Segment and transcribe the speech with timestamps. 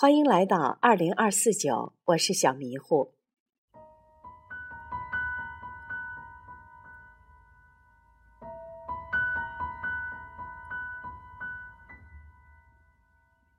[0.00, 3.12] 欢迎来到二零二四九，我是小迷糊。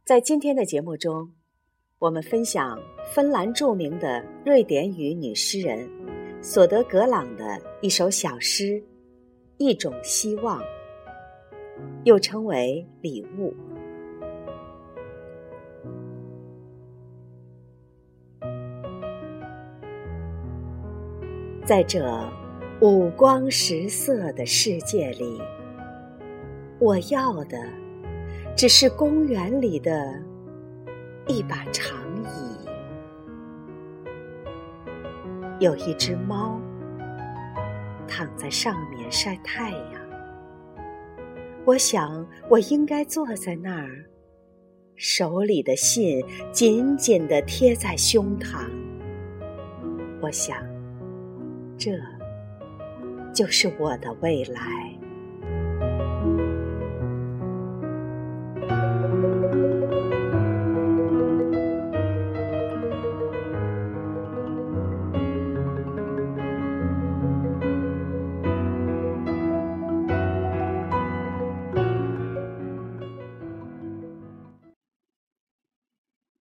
[0.04, 1.31] 在今天的节目中，
[1.99, 2.81] 我们分享
[3.13, 5.87] 芬兰著名的瑞典语女诗人
[6.42, 8.63] 索德格朗的一首小诗
[9.60, 10.60] 《一种希望》，
[12.03, 13.53] 又称为《礼物》。
[21.63, 22.03] 在这
[22.81, 25.39] 五光十色的世界里，
[26.79, 27.57] 我要的
[28.57, 30.19] 只是公园里的
[31.27, 32.57] 一把长椅，
[35.59, 36.59] 有一只猫
[38.07, 40.02] 躺在上面晒太阳。
[41.63, 44.03] 我想，我应该坐在那儿，
[44.95, 48.67] 手里的信紧紧地贴在胸膛。
[50.21, 50.70] 我想。
[51.83, 51.99] 这
[53.33, 54.61] 就是我的未来。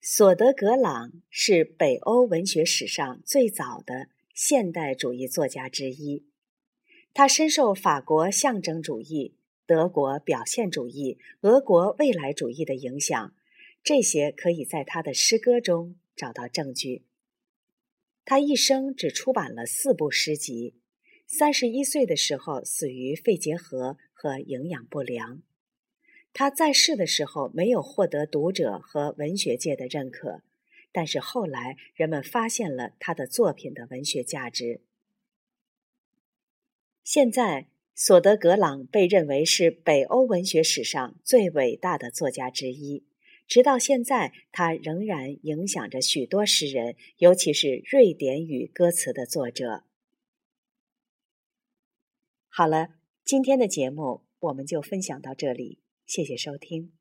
[0.02, 4.19] 索德格朗是北欧文学史上最早的。
[4.42, 6.24] 现代主义作家之一，
[7.14, 13.36] 他深受法国象征主义、德国表现主义、俄国未来主义的影响，
[13.84, 17.04] 这些可以在他的诗歌中找到证据。
[18.24, 20.74] 他一生只出版了四部诗集，
[21.28, 25.44] 三十一岁的时候死于肺结核和营养不良。
[26.32, 30.44] 他在世的时候没有获得读者和文学界的认可。
[30.92, 34.82] 但是后来，人们发现了他的作品的文学价值。
[37.04, 43.06] 现在，索德格朗被认为是北欧文学史上最伟大的作家之一。
[43.48, 49.84] 直到现在，他仍然影响着许多诗人，尤其是瑞典语歌词的作者。
[52.48, 52.90] 好了，
[53.26, 56.99] 今天的节目我们就分享到这里，谢谢收听。